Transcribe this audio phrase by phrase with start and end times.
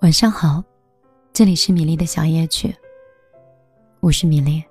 [0.00, 0.64] 晚上好，
[1.30, 2.74] 这里是米粒的小夜曲。
[4.00, 4.64] 我是米粒，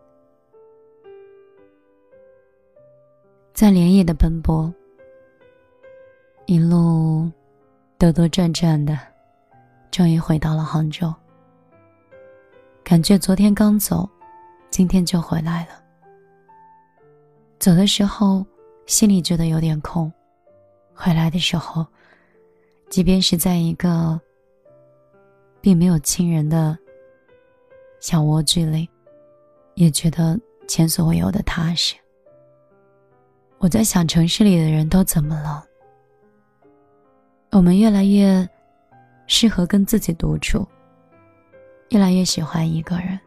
[3.53, 4.73] 在连夜的奔波，
[6.47, 7.29] 一路
[7.99, 8.97] 兜兜转转的，
[9.91, 11.13] 终于回到了杭州。
[12.83, 14.09] 感觉昨天刚走，
[14.71, 15.79] 今天就回来了。
[17.59, 18.43] 走的时候
[18.87, 20.11] 心里觉得有点空，
[20.91, 21.85] 回来的时候，
[22.89, 24.19] 即便是在一个。
[25.61, 26.77] 并没有亲人的
[27.99, 28.89] 小蜗居里，
[29.75, 31.95] 也觉得前所未有的踏实。
[33.57, 35.65] 我在想，城市里的人都怎么了？
[37.51, 38.47] 我们越来越
[39.27, 40.65] 适合跟自己独处，
[41.89, 43.19] 越来越喜欢一个人。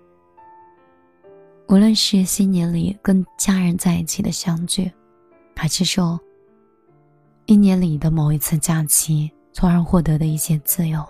[1.69, 4.91] 无论是新年里跟家人在一起的相聚，
[5.55, 6.19] 还是说
[7.46, 11.05] 一年里的某一次假期，从而获得的一些自由。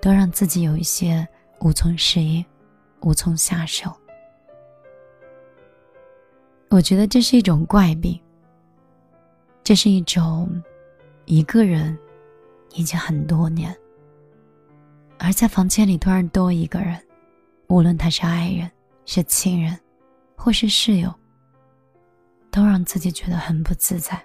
[0.00, 1.26] 都让自己有一些
[1.60, 2.44] 无从适应，
[3.00, 3.94] 无从下手。
[6.68, 8.18] 我觉得这是一种怪病。
[9.62, 10.50] 这是一种
[11.26, 11.96] 一个人
[12.72, 13.76] 已经很多年，
[15.18, 17.00] 而在房间里突然多一个人，
[17.68, 18.68] 无论他是爱人、
[19.04, 19.78] 是亲人，
[20.34, 21.14] 或是室友，
[22.50, 24.20] 都让自己觉得很不自在。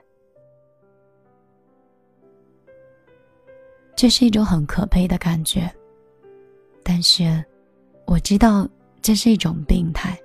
[3.96, 5.74] 这是一种很可悲的感觉，
[6.84, 7.44] 但是
[8.06, 8.68] 我知道
[9.02, 10.20] 这是一种病态，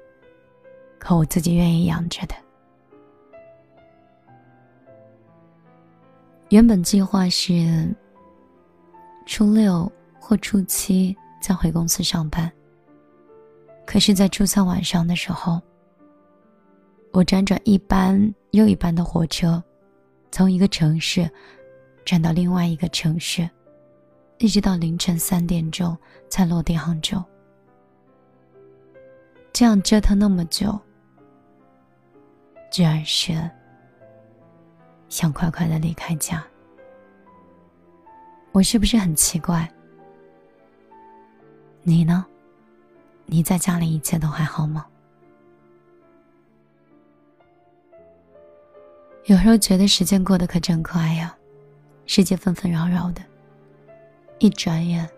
[0.98, 2.34] 可我自己愿意养着的。
[6.48, 7.94] 原本计划是
[9.24, 12.50] 初六或初七再回公司上班，
[13.86, 15.62] 可是，在初三晚上的时候，
[17.12, 19.62] 我辗转一班又一班的火车，
[20.32, 21.30] 从一个城市
[22.04, 23.48] 转到另外一个城市。
[24.40, 25.94] 一直到凌晨三点钟
[26.30, 27.22] 才落地杭州，
[29.52, 30.80] 这样折腾那么久，
[32.70, 33.50] 居然是
[35.10, 36.42] 想快快的离开家。
[38.52, 39.70] 我是不是很奇怪？
[41.82, 42.24] 你呢？
[43.26, 44.86] 你在家里一切都还好吗？
[49.26, 51.36] 有时候觉得时间过得可真快呀，
[52.06, 53.20] 世界纷纷扰扰的。
[54.40, 55.08] 一转眼，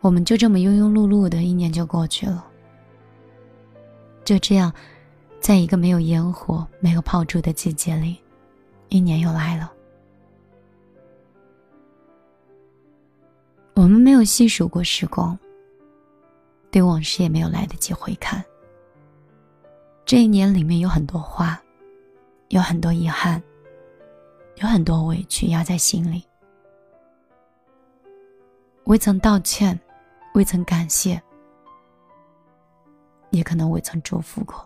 [0.00, 2.44] 我们就这么庸庸碌碌的一年就过去了。
[4.24, 4.72] 就这样，
[5.38, 8.16] 在一个没有烟火、没有炮竹的季节里，
[8.88, 9.70] 一年又来了。
[13.74, 15.38] 我们没有细数过时光，
[16.70, 18.42] 对往事也没有来得及回看。
[20.06, 21.62] 这一年里面有很多话，
[22.48, 23.42] 有很多遗憾，
[24.56, 26.25] 有很多委屈压在心里。
[28.86, 29.76] 未曾道歉，
[30.34, 31.20] 未曾感谢，
[33.30, 34.64] 也可能未曾祝福过。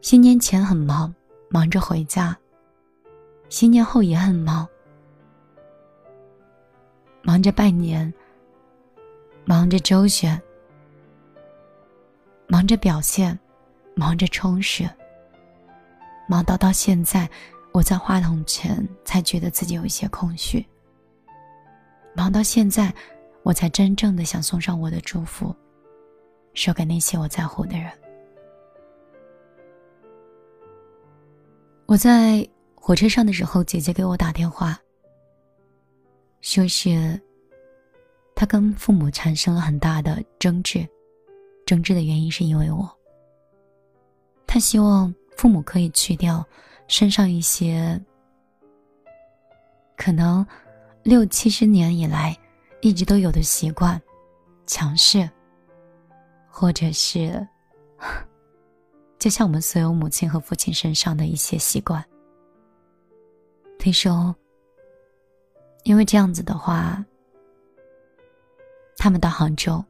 [0.00, 1.12] 新年前很忙，
[1.50, 2.36] 忙着回家；
[3.48, 4.64] 新年后也很忙，
[7.20, 8.14] 忙着拜年，
[9.44, 10.40] 忙着周旋，
[12.46, 13.36] 忙着表现，
[13.96, 14.88] 忙着充实，
[16.28, 17.28] 忙到到现在。
[17.78, 20.66] 我在话筒前才觉得自己有一些空虚。
[22.12, 22.92] 忙到现在，
[23.44, 25.54] 我才真正的想送上我的祝福，
[26.54, 27.88] 说给那些我在乎的人。
[31.86, 32.44] 我在
[32.74, 34.76] 火车上的时候，姐姐给我打电话，
[36.40, 37.20] 说是
[38.34, 40.84] 她跟父母产生了很大的争执，
[41.64, 42.90] 争执的原因是因为我。
[44.48, 46.44] 她希望父母可以去掉。
[46.88, 48.00] 身上一些
[49.96, 50.44] 可能
[51.02, 52.36] 六七十年以来
[52.80, 54.00] 一直都有的习惯，
[54.66, 55.28] 强势，
[56.48, 57.46] 或者是
[59.18, 62.04] 就像我们所有母亲和父亲身上的一些习惯。
[63.78, 64.34] 听说，
[65.84, 67.04] 因为这样子的话，
[68.96, 69.84] 他们到杭州，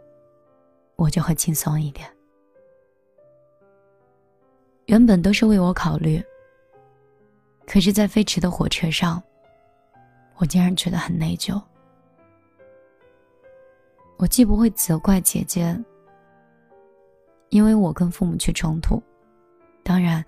[0.96, 2.08] 我就会轻松一点。
[4.86, 6.22] 原本都是为我考虑。
[7.70, 9.22] 可是，在飞驰的火车上，
[10.36, 11.60] 我竟然觉得很内疚。
[14.16, 15.78] 我既不会责怪姐姐，
[17.50, 19.02] 因为我跟父母去冲突，
[19.82, 20.24] 当然，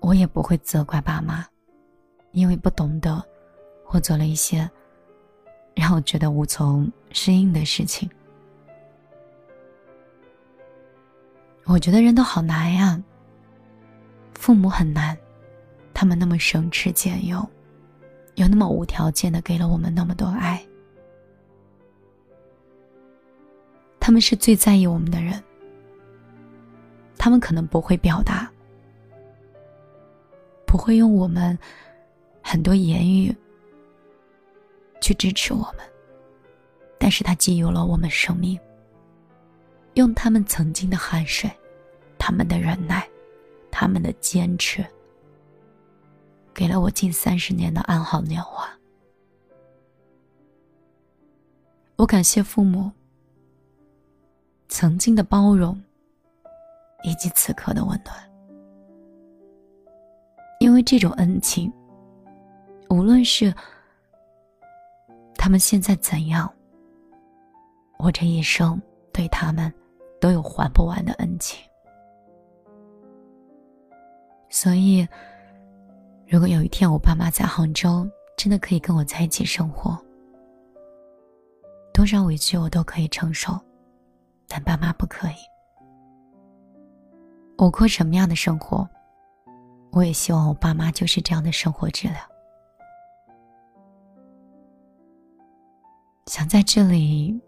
[0.00, 1.46] 我也不会责怪爸妈，
[2.32, 3.24] 因为不懂得
[3.84, 4.68] 或做了一些
[5.76, 8.10] 让我觉得无从适应的事情。
[11.66, 13.00] 我觉得人都好难呀，
[14.34, 15.16] 父母很难，
[16.00, 17.44] 他们那么省吃俭用，
[18.36, 20.64] 又那么无条件的给了我们那么多爱。
[23.98, 25.42] 他们是最在意我们的人，
[27.16, 28.48] 他们可能不会表达，
[30.64, 31.58] 不会用我们
[32.40, 33.36] 很多言语
[35.00, 35.78] 去支持我们，
[36.96, 38.56] 但是他给予了我们生命，
[39.94, 41.50] 用他们曾经的汗水，
[42.20, 43.04] 他们的忍耐，
[43.68, 44.86] 他们的坚持，
[46.58, 48.68] 给了我近三十年的安好年华。
[51.94, 52.90] 我感谢父母。
[54.66, 55.80] 曾经的包容，
[57.04, 58.16] 以及此刻的温暖，
[60.58, 61.72] 因为这种恩情，
[62.90, 63.54] 无论是
[65.36, 66.52] 他们现在怎样，
[68.00, 68.80] 我这一生
[69.12, 69.72] 对他们
[70.20, 71.58] 都有还不完的恩情。
[74.50, 75.06] 所以，
[76.30, 79.98] 如果有一天我爸妈在杭州，真的可以跟我在一起生活，
[81.94, 83.58] 多少委屈我都可以承受。
[84.46, 85.34] 但爸妈不可以。
[87.56, 88.86] 我过什么样的生活，
[89.90, 92.18] 我也希望我爸妈就是这样的生活质量。
[96.26, 97.38] 想在这里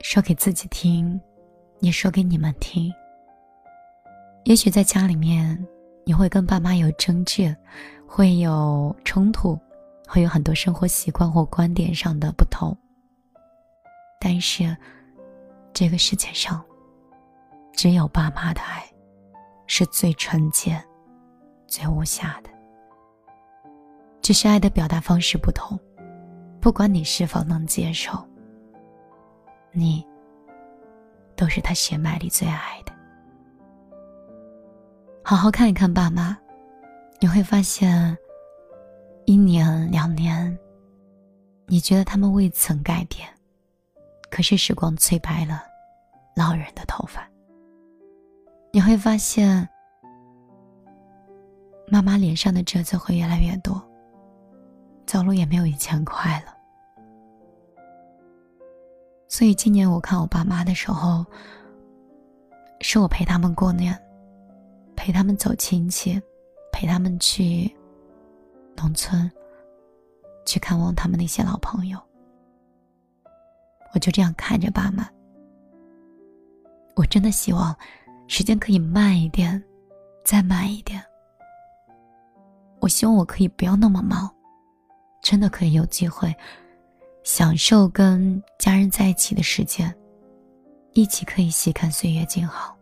[0.00, 1.20] 说给自己听，
[1.80, 2.92] 也说给你们听。
[4.44, 5.64] 也许在家里面，
[6.08, 7.54] 你会跟爸妈有争执，
[8.06, 9.60] 会有冲突，
[10.06, 12.74] 会有很多生活习惯或观点上的不同。
[14.18, 14.74] 但是，
[15.74, 16.64] 这个世界上，
[17.74, 18.82] 只有爸妈的爱，
[19.66, 20.82] 是最纯洁、
[21.66, 22.48] 最无瑕的。
[24.22, 25.78] 只是爱的表达方式不同，
[26.58, 28.12] 不管你是否能接受，
[29.72, 30.02] 你
[31.36, 32.97] 都是他血脉里最爱的。
[35.28, 36.34] 好好看一看爸妈，
[37.20, 38.16] 你会发现，
[39.26, 40.58] 一年两年，
[41.66, 43.28] 你觉得他们未曾改变。
[44.30, 45.64] 可是时光催白了
[46.34, 47.28] 老人的头发，
[48.72, 49.68] 你会发现
[51.88, 53.86] 妈妈脸上的褶子会越来越多，
[55.04, 56.56] 走路也没有以前快了。
[59.28, 61.22] 所以今年我看我爸妈的时候，
[62.80, 63.94] 是我陪他们过年，
[65.08, 66.20] 陪他们走亲戚，
[66.70, 67.74] 陪他们去
[68.76, 69.30] 农村，
[70.44, 71.98] 去看望他们那些老朋友。
[73.94, 75.08] 我就这样看着爸妈。
[76.94, 77.74] 我真的希望
[78.26, 79.64] 时间可以慢一点，
[80.26, 81.02] 再慢一点。
[82.78, 84.30] 我希望我可以不要那么忙，
[85.22, 86.36] 真的可以有机会
[87.24, 89.90] 享受跟家人在一起的时间，
[90.92, 92.77] 一起可以细看岁月静好。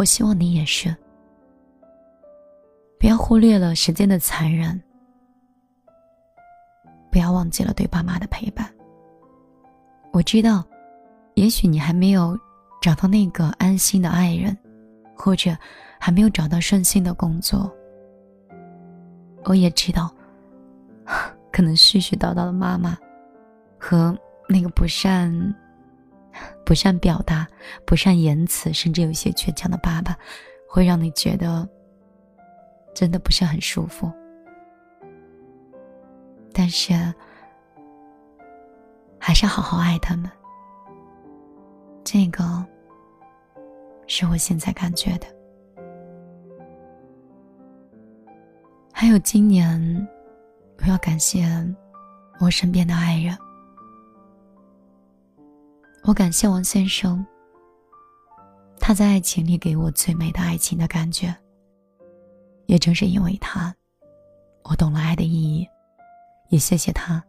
[0.00, 0.96] 我希望你也是，
[2.98, 4.82] 不要忽略了时间的残忍。
[7.10, 8.66] 不要忘记了对爸妈的陪伴。
[10.10, 10.64] 我知道，
[11.34, 12.34] 也许你还没有
[12.80, 14.56] 找到那个安心的爱人，
[15.14, 15.54] 或者
[15.98, 17.70] 还没有找到顺心的工作。
[19.44, 20.10] 我也知道，
[21.52, 22.96] 可能絮絮叨叨的妈妈，
[23.78, 25.30] 和那个不善、
[26.64, 27.46] 不善表达、
[27.84, 30.16] 不善言辞，甚至有些倔强的爸爸，
[30.68, 31.68] 会让你觉得
[32.94, 34.10] 真的不是很舒服。
[36.52, 36.92] 但是，
[39.18, 40.30] 还是好好爱他们。
[42.02, 42.64] 这个
[44.06, 45.26] 是我现在感觉的。
[48.92, 50.08] 还有今年，
[50.78, 51.46] 我要感谢
[52.40, 53.36] 我身边的爱人。
[56.10, 57.24] 我感谢王先生，
[58.80, 61.32] 他在爱情里给我最美的爱情的感觉。
[62.66, 63.72] 也正是因为他，
[64.64, 65.64] 我懂了爱的意义。
[66.48, 67.22] 也谢谢他，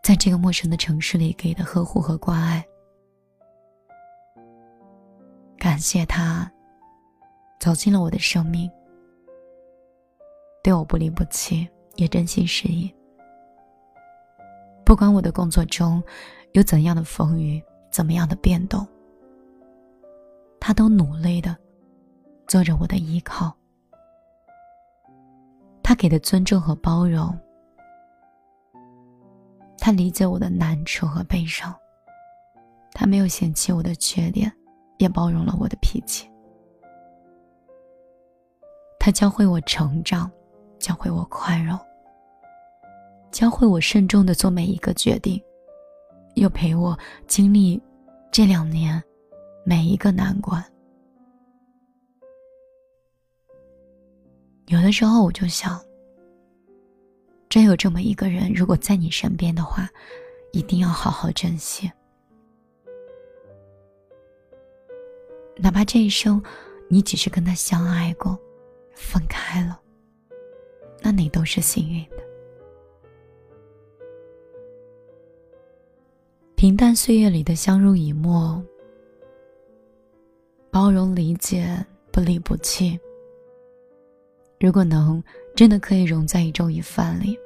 [0.00, 2.64] 在这个陌生的城市里给的呵护和关爱。
[5.58, 6.48] 感谢他，
[7.58, 8.70] 走进了我的生命，
[10.62, 12.94] 对我不离不弃，也真心实意。
[14.88, 16.02] 不管我的工作中
[16.52, 18.88] 有怎样的风雨，怎么样的变动，
[20.58, 21.54] 他都努力的
[22.46, 23.54] 做着我的依靠。
[25.82, 27.38] 他给的尊重和包容，
[29.76, 31.74] 他理解我的难处和悲伤，
[32.92, 34.50] 他没有嫌弃我的缺点，
[34.96, 36.26] 也包容了我的脾气。
[38.98, 40.30] 他教会我成长，
[40.78, 41.78] 教会我宽容，
[43.38, 45.40] 教会我慎重的做每一个决定，
[46.34, 47.80] 又陪我经历
[48.32, 49.00] 这两年
[49.64, 50.60] 每一个难关。
[54.66, 55.80] 有的时候我就想，
[57.48, 59.88] 真有这么一个人，如果在你身边的话，
[60.50, 61.88] 一定要好好珍惜。
[65.58, 66.42] 哪怕这一生，
[66.90, 68.36] 你只是跟他相爱过，
[68.96, 69.80] 分开了，
[71.00, 72.27] 那你都是幸运的。
[76.68, 78.62] 平淡岁月里的相濡以沫，
[80.70, 81.82] 包容理解，
[82.12, 83.00] 不离不弃。
[84.60, 85.24] 如果能
[85.56, 87.38] 真的可以融在一粥一饭里，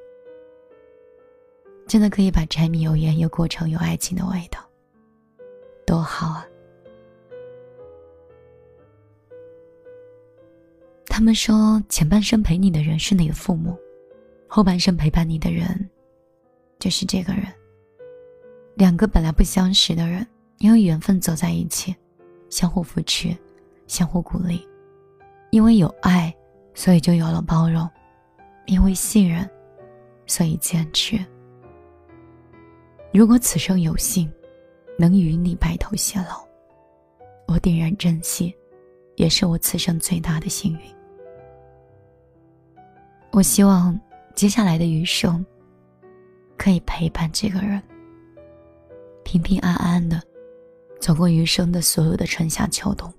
[1.86, 4.58] 真的可以把柴米油盐又过成有爱情的味道，
[5.86, 6.44] 多好啊！
[11.06, 13.78] 他们说，前半生陪你的人是你的父母，
[14.48, 15.88] 后半生陪伴你的人
[16.80, 17.44] 就是这个人。
[18.74, 20.26] 两个本来不相识的人，
[20.58, 21.94] 因为缘分走在一起，
[22.50, 23.36] 相互扶持，
[23.86, 24.66] 相互鼓励，
[25.50, 26.34] 因为有爱。
[26.74, 27.86] 所以就有了包容，
[28.64, 29.46] 因为信任，
[30.26, 31.22] 所以坚持。
[33.12, 34.32] 如果此生有幸，
[34.98, 36.42] 能与你白头偕老，
[37.46, 38.56] 我定然珍惜，
[39.16, 40.80] 也是我此生最大的幸运。
[43.32, 44.00] 我希望
[44.34, 45.44] 接下来的余生，
[46.56, 47.82] 可以陪伴这个人，
[49.24, 50.20] 平平安安的，
[51.00, 53.12] 走过余生的所有的春夏秋冬，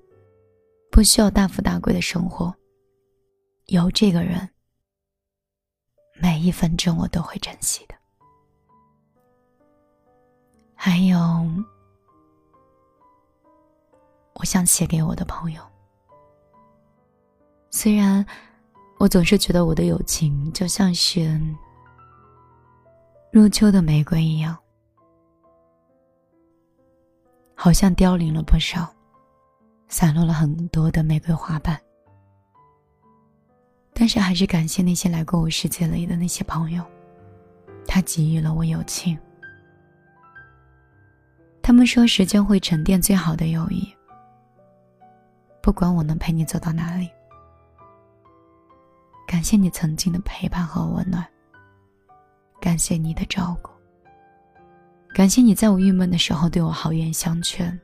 [0.91, 2.53] 不需要大富大贵的生活。
[3.67, 4.49] 有这个人，
[6.21, 7.95] 每一分钟我都会珍惜的。
[10.75, 11.17] 还有，
[14.33, 15.61] 我想写给我的朋友。
[17.71, 18.23] 虽然
[18.99, 21.39] 我总是觉得我的友情就像是
[23.31, 24.55] 入秋的玫瑰一样，
[27.63, 28.93] 好像凋零了不少，
[29.87, 31.79] 散落了很多的玫瑰花瓣。
[33.93, 36.83] 但是还是感谢那些来过我世界里的那些朋友，
[37.87, 39.17] 他给予了我友情。
[41.61, 43.87] 他们说时间会沉淀最好的友谊。
[45.61, 47.09] 不管我能陪你走到哪里，
[49.25, 51.25] 感谢你曾经的陪伴和温暖，
[52.59, 53.71] 感谢你的照顾，
[55.13, 57.79] 感谢你在我郁闷的时候对我好言相劝，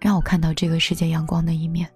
[0.00, 1.86] 让我看到这个世界阳光的一面。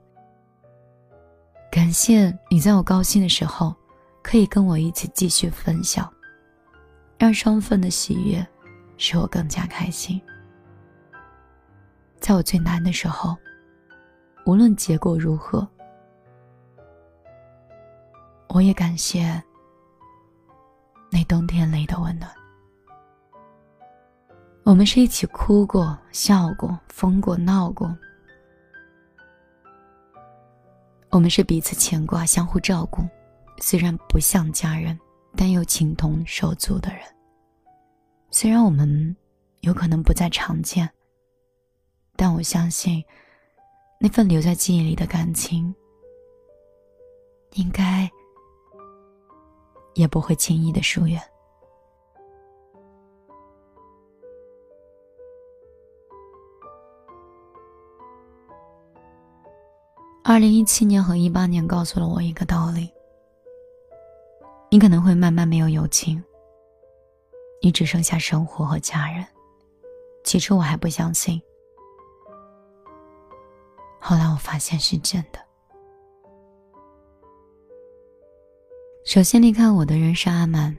[1.73, 3.75] 感谢你在我高兴的时候，
[4.23, 6.13] 可以跟我一起继续分享，
[7.19, 8.47] 让双份的喜悦
[8.99, 10.21] 使我更加开心。
[12.21, 13.35] 在我最难的时候，
[14.45, 15.67] 无论结果如何，
[18.49, 19.43] 我也感谢
[21.11, 22.31] 那冬天里的温暖。
[24.65, 27.95] 我们是一起哭过、笑过、疯过、闹过。
[31.11, 33.03] 我们是彼此牵挂、相互照顾，
[33.59, 34.99] 虽然不像家人，
[35.37, 37.03] 但又情同手足的人。
[38.31, 39.15] 虽然我们
[39.61, 40.91] 有可能不再常见，
[42.17, 43.05] 但我相信，
[44.01, 45.73] 那份留在记忆里的感情，
[47.53, 48.11] 应该
[49.93, 51.23] 也不会轻易的疏远。
[60.27, 62.91] 二零一七年和一八年告诉了我一个道理：
[64.71, 66.25] 你可能会慢慢没有友情，
[67.61, 69.23] 你只剩下生活和家人。
[70.25, 71.39] 起初我还不相信，
[74.01, 75.39] 后来我发现是真的。
[79.05, 80.75] 首先离开我的人是阿满，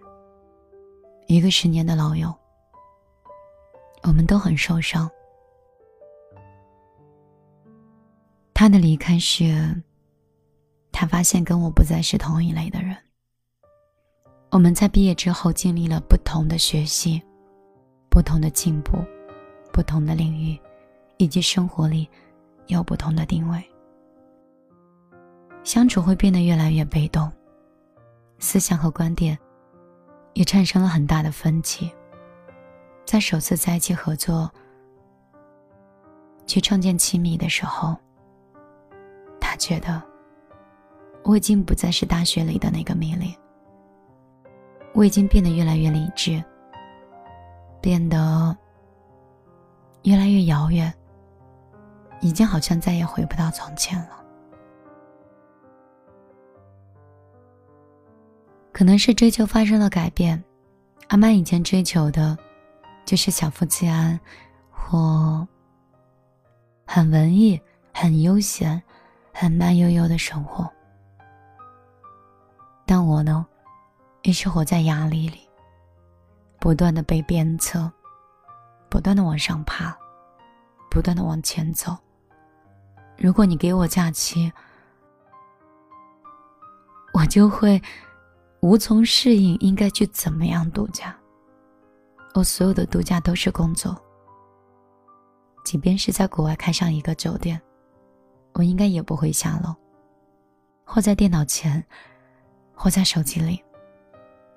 [1.27, 2.33] 一个十年的老友，
[4.01, 5.07] 我们都很受伤。
[8.65, 9.79] 他的离开是，
[10.91, 12.97] 他发现跟我不再是同一类的人。
[14.49, 17.21] 我们在毕业之后经历了不同的学习，
[18.09, 18.97] 不同的进步，
[19.71, 20.59] 不同的领域，
[21.17, 22.09] 以及生活里
[22.65, 23.63] 有不同的定位。
[25.63, 27.31] 相处会变得越来越被动，
[28.39, 29.37] 思想和观点
[30.33, 31.87] 也产生了很大的分歧。
[33.05, 34.51] 在首次在一起合作，
[36.47, 37.95] 去创建亲密的时候。
[39.55, 40.01] 觉得
[41.23, 43.35] 我已经不再是大学里的那个米粒，
[44.93, 46.43] 我已经变得越来越理智，
[47.81, 48.55] 变得
[50.03, 50.93] 越来越遥远，
[52.21, 54.23] 已经好像再也回不到从前了。
[58.71, 60.43] 可能是追求发生了改变，
[61.07, 62.37] 阿曼以前追求的，
[63.05, 64.19] 就是小富即安，
[64.69, 65.47] 或
[66.85, 67.59] 很文艺、
[67.93, 68.83] 很悠闲、
[69.37, 70.65] 很慢悠悠的生活。
[72.85, 73.45] 但我呢，
[74.21, 75.41] 一直活在压力里，
[76.57, 77.91] 不断的被鞭策，
[78.89, 79.93] 不断的往上爬，
[80.89, 81.97] 不断的往前走。
[83.17, 84.49] 如果你给我假期，
[87.13, 87.81] 我就会
[88.61, 91.13] 无从适应，应该去怎么样度假。
[92.35, 94.01] 我所有的度假都是工作，
[95.65, 97.61] 即便是在国外开上一个酒店，
[98.55, 99.73] 我应该也不会下楼，
[100.83, 101.81] 或在电脑前。
[102.77, 103.63] 或在手机里，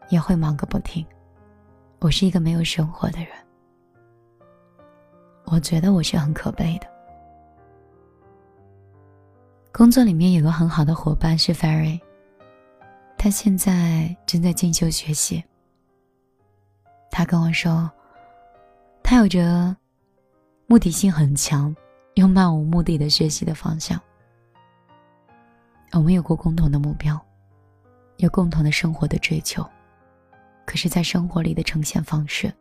[0.09, 1.07] 也会忙个不停。
[2.01, 3.29] 我是一个没有生活的人，
[5.45, 6.89] 我觉得我是很可悲的。
[9.73, 12.01] 工作里面有个很好的伙伴是 Ferry，
[13.17, 15.45] 他现在正在进修学习。
[17.09, 17.89] 他跟我说，
[19.01, 19.77] 他有着
[20.67, 21.73] 目的性很强
[22.19, 24.01] 又漫无目的的学习的方向。
[25.93, 27.19] 我们有过共同的目标。
[28.17, 29.65] 有共同的生活的追求，
[30.67, 32.53] 可是，在生活里的呈现方式，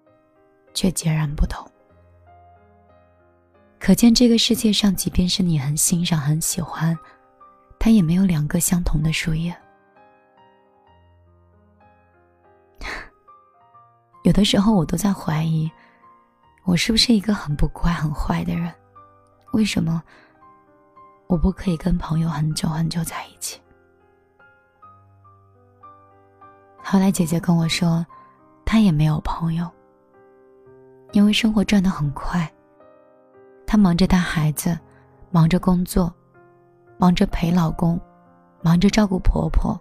[0.72, 1.68] 却截然不同。
[3.80, 6.96] 可见，这个世界上，即便是你很欣赏、很喜欢，
[7.80, 9.52] 它也没有两个相同的树叶。
[14.24, 15.68] 有的时候，我都在怀疑，
[16.66, 18.72] 我是不是一个很不乖、很坏的人？
[19.52, 20.02] 为什么
[21.28, 23.60] 我不可以跟朋友很久很久在一起？
[26.84, 28.06] 后来姐姐跟我说，
[28.66, 29.70] 她也没有朋友，
[31.12, 32.50] 因为生活转得很快。
[33.66, 34.78] 她忙着带孩子，
[35.32, 36.14] 忙着工作，
[36.98, 38.00] 忙着陪老公，
[38.62, 39.78] 忙着照顾婆婆，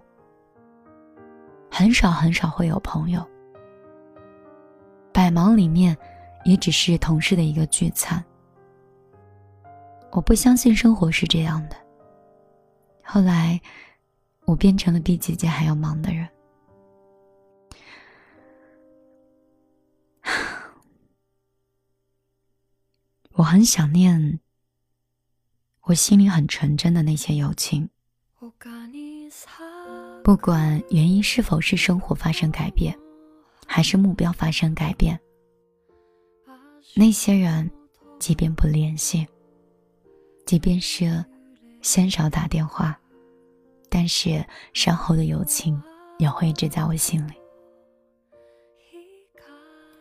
[1.71, 3.25] 很少很少会有朋友。
[5.13, 5.95] 百忙里面，
[6.43, 8.23] 也只是同事的一个聚餐。
[10.11, 11.75] 我不相信生活是这样的。
[13.03, 13.61] 后来，
[14.45, 16.27] 我变成了比姐姐还要忙的人。
[23.33, 24.39] 我很想念
[25.81, 27.89] 我心里很纯真的那些友情，
[30.23, 32.97] 不管原因是否是生活发生改变，
[33.65, 35.17] 还是目标发生改变，
[36.95, 37.71] 那些人
[38.19, 39.25] 即便不联系，
[40.47, 41.23] 即便是
[41.81, 42.97] 鲜少打电话，
[43.89, 45.79] 但是善后的友情
[46.17, 47.33] 也会一直在我心里。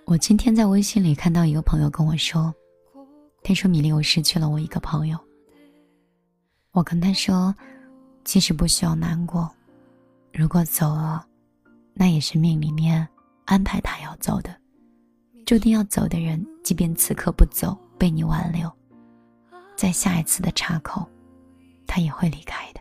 [0.04, 2.54] 我今天在微信里看到一个朋友跟我说。
[3.42, 5.16] 他说：“米粒，我失去了我一个朋友。”
[6.72, 7.54] 我跟他说
[8.24, 9.48] ：“其实不需要难过，
[10.32, 11.24] 如果走了，
[11.94, 13.06] 那也是命里面
[13.44, 14.50] 安排他要走的。
[15.44, 18.68] 注定要走的人，即便此刻不走，被你挽留，
[19.76, 21.06] 在下一次的岔口，
[21.86, 22.80] 他也会离开的。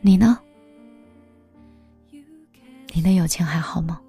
[0.00, 0.38] 你呢？
[2.92, 4.00] 你的友情还好吗？”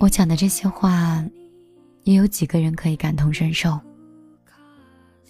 [0.00, 1.22] 我讲的这些话，
[2.04, 3.78] 也有几个人可以感同身受。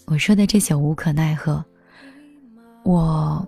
[0.07, 1.65] 我说的这些无可奈何，
[2.85, 3.47] 我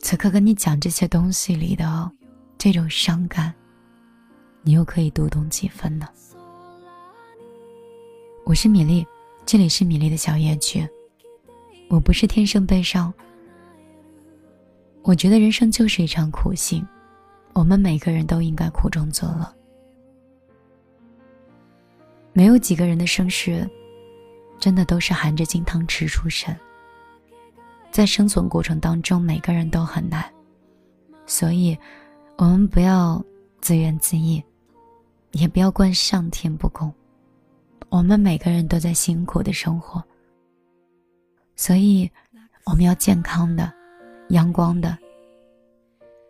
[0.00, 2.10] 此刻跟你讲这些东西里的
[2.58, 3.54] 这种伤感，
[4.62, 6.08] 你又可以读懂几分呢？
[8.46, 9.04] 我是米粒，
[9.44, 10.88] 这里是米粒的小夜曲。
[11.88, 13.12] 我不是天生悲伤，
[15.02, 16.86] 我觉得人生就是一场苦行，
[17.54, 19.52] 我们每个人都应该苦中作乐。
[22.32, 23.68] 没有几个人的生世，
[24.60, 26.56] 真的都是含着金汤匙出生。
[27.90, 30.24] 在生存过程当中，每个人都很难，
[31.26, 31.76] 所以，
[32.36, 33.20] 我们不要
[33.60, 34.40] 自怨自艾，
[35.32, 36.94] 也不要怪上天不公。
[37.88, 40.02] 我们每个人都在辛苦的生活，
[41.56, 42.10] 所以，
[42.64, 43.72] 我们要健康的、
[44.28, 44.96] 阳光的，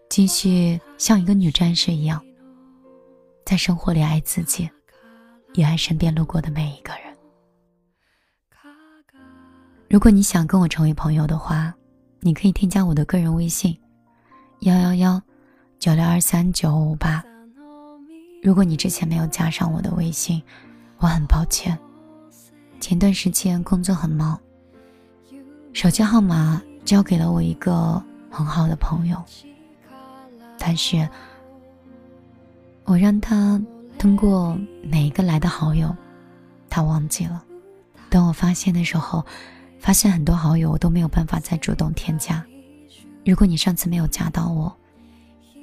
[0.09, 2.23] 继续像一个女战士一样，
[3.45, 4.69] 在生活里爱自己。
[5.55, 7.17] 也爱身边路过的每一个人。
[9.89, 11.75] 如果你想跟我成为朋友的话，
[12.21, 13.75] 你可以添加我的个人微信：
[14.61, 15.23] 幺幺幺
[15.79, 17.25] 九六二三九五八。
[18.43, 20.43] 如果你之前没有加上我的微信，
[20.99, 21.79] 我很抱歉。
[22.81, 24.39] 前段时间工作很忙，
[25.73, 29.23] 手机号码交给了我一个很好的朋友，
[30.59, 31.09] 但是
[32.85, 33.61] 我让他
[33.99, 35.95] 通过每一个来的好友，
[36.69, 37.43] 他忘记了。
[38.09, 39.25] 等我发现的时候，
[39.81, 42.45] 发现很多好友我都没有办法再主动添加。
[43.25, 44.73] 如果你上次没有加到我，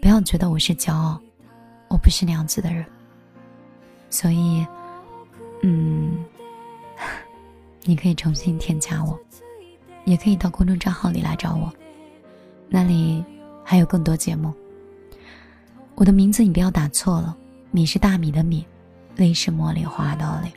[0.01, 1.21] 不要觉得我是骄傲，
[1.87, 2.85] 我不是那样子的人。
[4.09, 4.67] 所以，
[5.65, 6.17] 嗯，
[7.83, 9.17] 你可以重新添加我，
[10.03, 11.71] 也可以到公众账号里来找我，
[12.67, 13.23] 那里
[13.63, 14.53] 还有更多节目。
[15.95, 17.37] 我的名字你不要打错了，
[17.71, 18.65] 米是大米的米，
[19.15, 20.51] 粒是茉莉花的粒。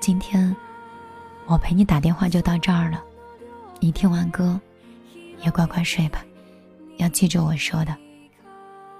[0.00, 0.54] 今天
[1.46, 3.00] 我陪你打电话就到这儿了，
[3.78, 4.60] 你听完歌
[5.44, 6.24] 也乖乖睡吧，
[6.96, 7.96] 要记住我说的，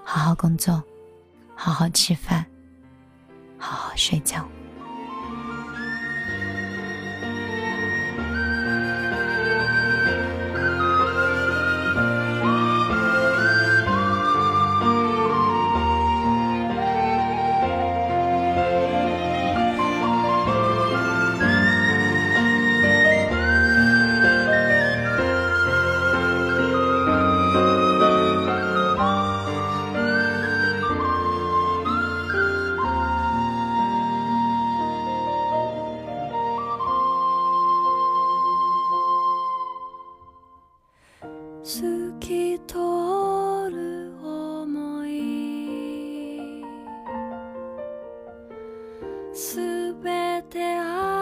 [0.01, 0.81] 好好工作，
[1.55, 2.45] 好好吃饭。
[3.57, 4.45] 好好睡觉。
[50.03, 51.12] べてあ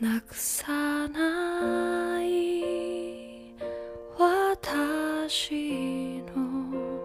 [0.00, 3.54] なくさない
[4.18, 7.00] 私の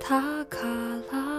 [0.00, 1.29] 宝